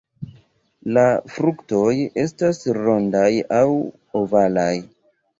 [0.97, 1.01] La
[1.33, 1.91] fruktoj
[2.23, 3.27] estas rondaj
[3.59, 3.67] aŭ
[4.21, 4.73] ovalaj.